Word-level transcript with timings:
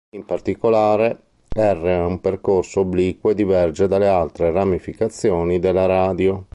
In 0.15 0.25
particolare, 0.25 1.21
R 1.47 1.85
ha 1.85 2.07
un 2.07 2.19
percorso 2.21 2.79
obliquo 2.79 3.29
e 3.29 3.33
diverge 3.35 3.87
dalle 3.87 4.07
altre 4.07 4.49
ramificazioni 4.49 5.59
della 5.59 5.85
radio. 5.85 6.47